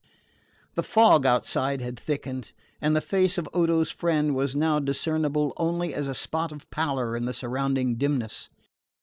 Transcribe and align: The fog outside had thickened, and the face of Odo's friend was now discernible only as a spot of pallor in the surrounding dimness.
The 0.73 0.81
fog 0.81 1.27
outside 1.27 1.79
had 1.79 1.99
thickened, 1.99 2.53
and 2.81 2.95
the 2.95 3.01
face 3.01 3.37
of 3.37 3.47
Odo's 3.53 3.91
friend 3.91 4.33
was 4.33 4.55
now 4.55 4.79
discernible 4.79 5.53
only 5.57 5.93
as 5.93 6.07
a 6.07 6.15
spot 6.15 6.51
of 6.51 6.67
pallor 6.71 7.15
in 7.15 7.25
the 7.25 7.33
surrounding 7.33 7.97
dimness. 7.97 8.49